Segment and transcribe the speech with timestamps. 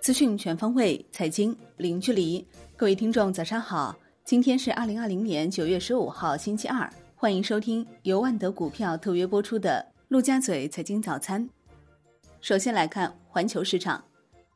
[0.00, 2.46] 资讯全方位，财经零距离。
[2.76, 3.96] 各位听众，早上好！
[4.24, 6.88] 今天是二零二零年九月十五号，星期二。
[7.16, 11.48] 欢迎收听由万德股票特约播出的陆家嘴财经早餐。
[12.40, 14.04] 首先来看环球市场，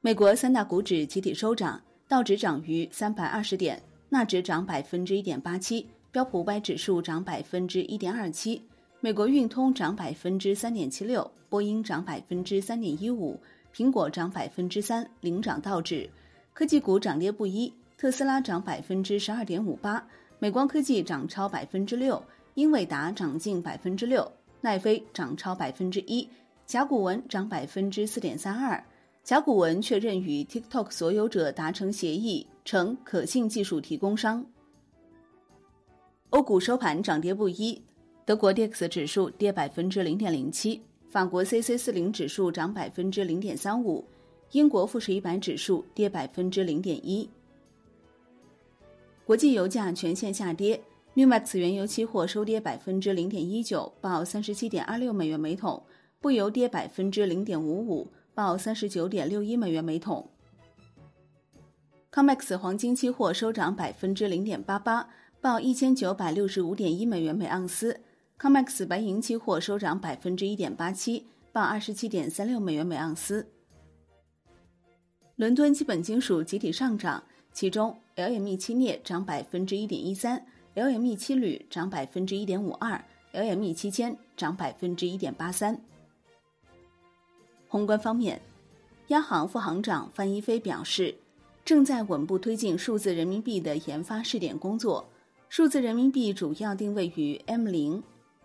[0.00, 8.62] 美国三大股指集体收涨，道指涨逾三百二十点，纳指涨百分之一点八七，标普五百指数涨百分之一点二七。
[9.02, 13.40] 美国运通涨百分之三点七六，波音涨百分之三点一五。
[13.74, 16.10] 苹果涨百分之三，领涨道指，
[16.52, 17.72] 科技股涨跌不一。
[17.96, 20.06] 特斯拉涨百分之十二点五八，
[20.38, 22.22] 美光科技涨超百分之六，
[22.54, 26.28] 英伟达涨近百分之六，奈飞涨超百分之一，
[26.66, 28.84] 甲骨文涨百分之四点三二。
[29.24, 34.44] 甲骨文确认与 TikTok 所有者达成协议，成可信技术提供商。
[36.28, 37.82] 欧股收盘涨跌不一，
[38.30, 40.80] 德国 DAX 指数跌百分之零点零七。
[41.08, 44.04] 法国 C C 四零指数涨百分之零点三五，
[44.52, 47.28] 英国富时一百指数跌百分之零点一。
[49.24, 50.80] 国际油价全线下跌
[51.16, 55.82] ，NYMEX 原油期货收跌百分之零点一九，报三十七点二六美元每桶；
[56.20, 60.24] 布油跌百分之零点五五，报三十九点六一美元每桶。
[62.12, 65.08] COMEX 黄金期货收涨百分之零点八八，
[65.40, 67.98] 报一千九百六十五点一美元每盎司。
[68.40, 73.46] COMEX 白银期货收涨百分之一点八七，报二十七点三六美元每盎司。
[75.36, 80.42] 伦敦基本金属集体上涨，其中 LME 期镍涨百分之一点一三
[80.74, 85.78] ，LME 期铝涨百分之一点五二，LME 期铅涨百分之一点八三。
[87.68, 88.40] 宏观方面，
[89.08, 91.14] 央行副行长范一飞表示，
[91.62, 95.06] 正在稳步推进数字人民币的研发试点工作，
[95.50, 98.02] 数字人民币主要定位于 M 零。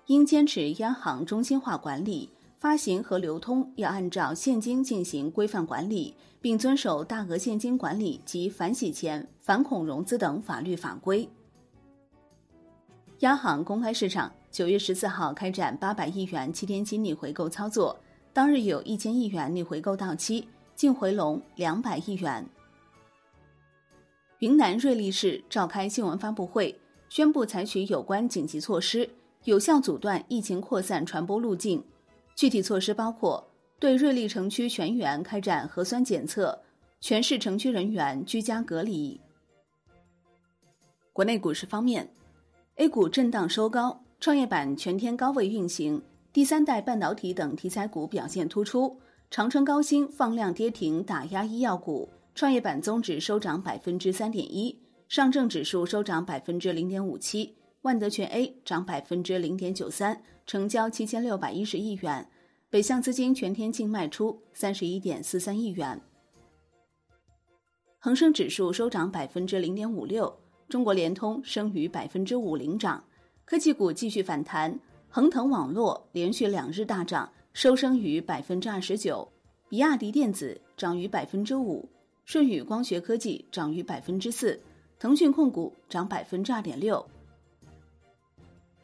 [0.08, 11.28] 应坚持央行中心化管理，发行和流通要按照现金进行规范管理，并遵守大额现金管理及反洗钱、反恐融资等法律法规。
[13.20, 17.98] 央行公开市场九月十四号开展八百亿元七天期逆回购操作，
[18.32, 22.48] 当日有一千亿元逆回购到期，净回笼两百亿元。
[24.40, 26.80] 云南瑞丽市召开新闻发布会，
[27.10, 29.10] 宣布采取有关紧急措施。
[29.46, 31.84] 有效阻断疫情扩散传播路径，
[32.36, 33.48] 具体措施包括
[33.80, 36.60] 对瑞丽城区全员开展核酸检测，
[37.00, 39.22] 全市城区人员居家隔离。
[41.14, 42.12] 国内股市方面
[42.78, 46.02] ，A 股震荡收高，创业板全天高位运行，
[46.34, 48.98] 第三代半导体等题材股表现突出，
[49.30, 54.76] 长春高新放量跌停打压医药股，创业板综指收涨百分之三点一，
[55.08, 57.56] 上证指数收涨百分之零点五七。
[57.86, 62.28] 万德全 A 涨百分之零点九三，成交七千六百一十亿元。
[62.68, 66.02] 北向资金全天净卖出三十一点四三亿元。
[68.00, 70.36] 恒生指数收涨百分之零点五六，
[70.68, 73.04] 中国联通升逾百分之五领涨。
[73.46, 79.32] 科技股继续反弹，恒腾网络连续两日大涨，收升逾百分之二十九。
[79.70, 81.88] 比亚迪电子涨逾百分之五，
[82.26, 84.60] 舜宇光学科技涨逾百分之四，
[84.98, 87.06] 腾讯控股涨百分之二点六。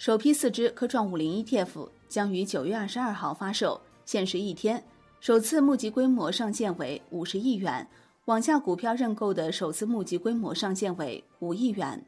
[0.02, 4.84] 首批四只科创五零 ETF 将于九月二十二号发售，限时一天。
[5.20, 7.88] 首次募集规模上限为五十亿元，
[8.26, 12.04] 网下股票认购的首次募集规模上限为五亿元。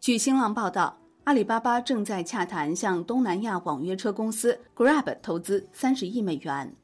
[0.00, 6.74] 据新浪报道，阿里巴巴正在洽谈向东南亚网约车公司 Grab 投资三十亿美元。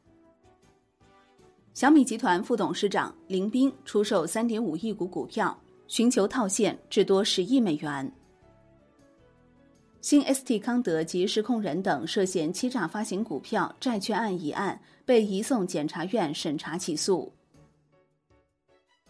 [1.73, 8.13] 小米集团副董事长林斌出售三点五亿股股票，寻求套现至多十亿美元。
[10.05, 17.33] 新 ST 康德及实控人等涉嫌欺诈发行股票、债券案一案被移送检察院审查起诉。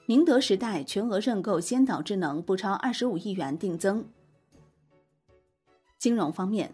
[0.06, 4.06] 宁德时代全额认购先导智能不超二十五亿元定增。
[5.98, 6.72] 金融方面，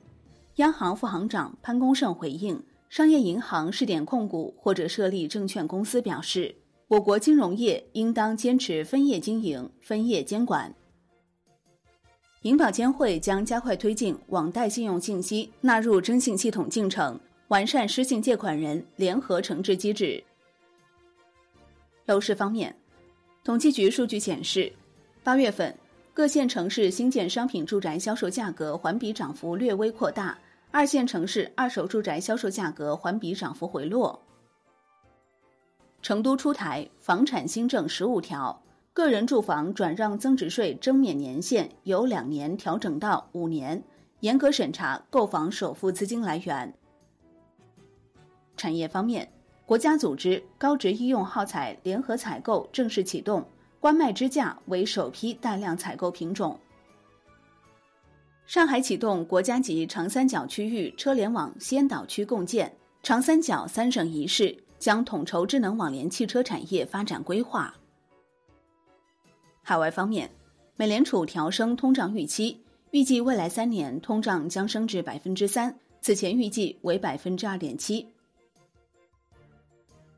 [0.57, 6.55] 央行副行长潘功胜回应商业银行试点控股或者设立证券公司表示，
[6.89, 10.75] 我国金融业应当坚持分业经营、分业监管。
[12.43, 20.23] 银保监会将加快推进网贷信用信息纳入征信系统进程，完善失信借款人联合惩治机制。
[22.07, 22.75] 楼市方面，
[23.45, 24.73] 统计局数据显示，
[25.23, 25.77] 八月份
[26.15, 30.39] 各线城市新建商品住宅销售价格环比涨幅略微扩大，
[30.71, 34.19] 二线城市二手住宅销售价格环比涨幅回落。
[36.01, 38.59] 成都出台房产新政十五条。
[38.93, 43.83] 个人住房转让增值税征免年限由两年调整到五年，
[44.21, 46.75] 严格审查购房首付资金来源。
[48.57, 49.31] 产业方面，
[49.65, 53.45] 国家组织高值医用耗材联合采购正式启动，
[53.79, 56.59] 冠脉支架为首批大量采购品种。
[58.45, 67.73] 上海启动国家级长三角区域车联网先导区共建，长三角三省一市将统筹智能网联汽车产业发展规划。
[69.71, 70.29] 海外方面，
[70.75, 78.05] 美联储调升通胀预期，预计未来三年通胀将升至百分之三，此前预计为百分之二点七。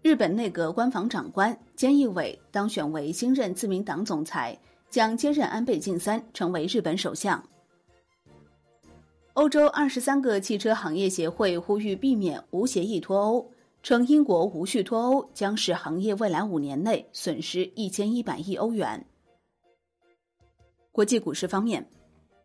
[0.00, 4.58] 日本内阁官房长官菅义伟当选为新任自民党总裁，
[4.88, 7.46] 将接任安倍晋三成为日本首相。
[9.34, 13.46] 欧洲二十三个汽车行业协会呼吁避免无协议脱欧，
[13.82, 19.04] 称英国无序脱欧将使行业未来五年内损失一千一百亿欧元。
[20.92, 21.88] 国际股市方面，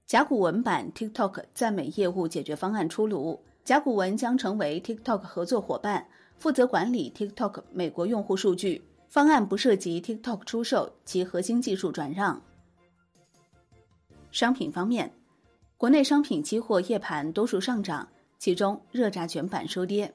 [0.05, 6.07] 甲骨文版 TikTok 赞美业务解决方案出炉，甲骨文将成为 TikTok 合作伙伴，
[6.39, 8.81] 负责管理 TikTok 美国用户数据。
[9.09, 12.41] 方案不涉及 TikTok 出售及核心技术转让。
[14.31, 15.13] 商品方面。
[15.75, 18.07] 国内商品期货夜盘多数上涨，
[18.39, 20.11] 其中热轧卷板收跌。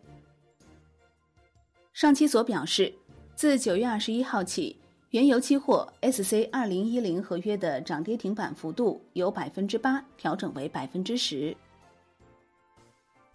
[1.92, 2.92] 上期所表示，
[3.36, 4.76] 自九月二十一号起，
[5.12, 11.54] 原油期货 SC 二零一零合约的涨跌停板幅度由百分之八调整为百分之十。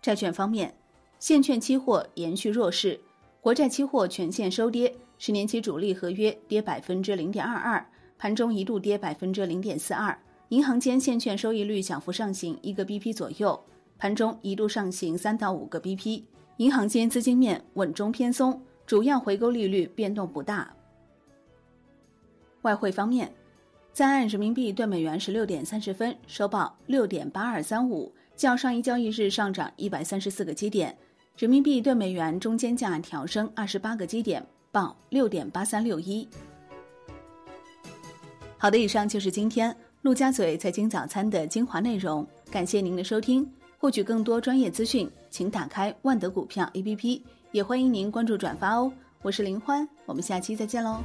[0.02, 0.74] 债券方面，
[1.20, 3.00] 现券期货延续弱势，
[3.42, 7.88] 国债期货全线收跌，十年期主力合约跌百分之零点二二，
[8.18, 10.18] 盘中一度跌百分之零点四二。
[10.50, 13.64] 银行间现券收益率小幅上行一个 BP 左右，
[14.00, 16.24] 盘中一度上行三到五个 BP。
[16.58, 20.74] 银行间资金面稳中偏松，主要回购利率变动不大。
[22.68, 23.34] 外汇方面，
[23.94, 30.94] 在岸人民币对美元十六点三十分收报六点八二三五，较上一交易日上涨一百三十四个基点，
[31.38, 36.28] 人民币对美元中间价调升二十八个基点，报六点八三六一。
[38.58, 39.74] 好的，以上就是今天。
[40.02, 43.50] 陆家嘴财经早餐的精华内容，感谢您的收听。
[43.78, 47.22] 获取更多专业资讯，请打开万德股票 APP，
[47.52, 48.92] 也欢迎您关注转发哦。
[49.22, 51.02] 我是林欢，我们下期再见喽。